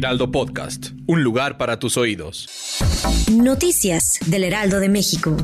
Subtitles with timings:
[0.00, 2.48] Heraldo Podcast, un lugar para tus oídos.
[3.30, 5.36] Noticias del Heraldo de México.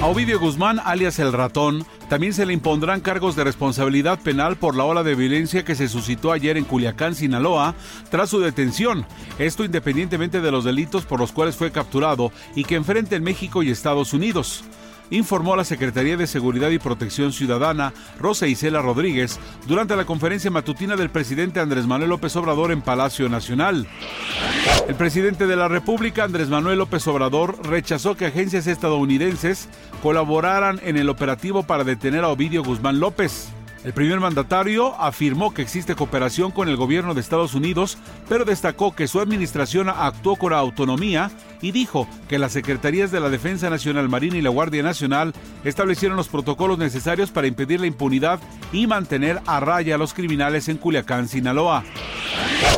[0.00, 4.74] A Ovidio Guzmán, alias El Ratón, también se le impondrán cargos de responsabilidad penal por
[4.74, 7.74] la ola de violencia que se suscitó ayer en Culiacán, Sinaloa,
[8.10, 9.04] tras su detención.
[9.38, 13.62] Esto independientemente de los delitos por los cuales fue capturado y que enfrenta en México
[13.62, 14.64] y Estados Unidos
[15.10, 20.96] informó la Secretaría de Seguridad y Protección Ciudadana, Rosa Isela Rodríguez, durante la conferencia matutina
[20.96, 23.86] del presidente Andrés Manuel López Obrador en Palacio Nacional.
[24.88, 29.68] El presidente de la República, Andrés Manuel López Obrador, rechazó que agencias estadounidenses
[30.02, 33.55] colaboraran en el operativo para detener a Ovidio Guzmán López.
[33.86, 37.98] El primer mandatario afirmó que existe cooperación con el gobierno de Estados Unidos,
[38.28, 41.30] pero destacó que su administración actuó con autonomía
[41.62, 46.16] y dijo que las Secretarías de la Defensa Nacional Marina y la Guardia Nacional establecieron
[46.16, 48.40] los protocolos necesarios para impedir la impunidad
[48.72, 51.84] y mantener a raya a los criminales en Culiacán, Sinaloa.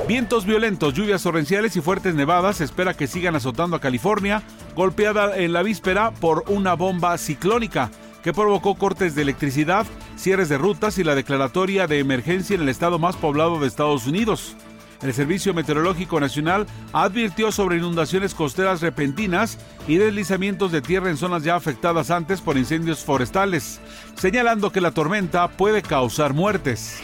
[0.06, 4.42] Vientos violentos, lluvias torrenciales y fuertes nevadas espera que sigan azotando a California,
[4.76, 7.90] golpeada en la víspera por una bomba ciclónica
[8.22, 12.68] que provocó cortes de electricidad, cierres de rutas y la declaratoria de emergencia en el
[12.68, 14.56] estado más poblado de Estados Unidos.
[15.02, 21.44] El Servicio Meteorológico Nacional advirtió sobre inundaciones costeras repentinas y deslizamientos de tierra en zonas
[21.44, 23.80] ya afectadas antes por incendios forestales,
[24.16, 27.00] señalando que la tormenta puede causar muertes.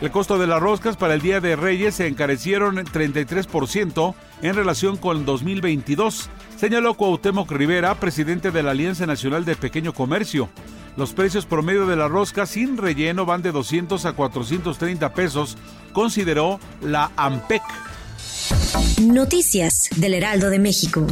[0.00, 4.96] El costo de las roscas para el Día de Reyes se encarecieron 33% en relación
[4.96, 10.48] con 2022, señaló Cuauhtémoc Rivera, presidente de la Alianza Nacional de Pequeño Comercio.
[10.96, 15.58] Los precios promedio de la rosca sin relleno van de 200 a 430 pesos,
[15.92, 17.62] consideró la AMPEC.
[19.02, 21.06] Noticias del Heraldo de México.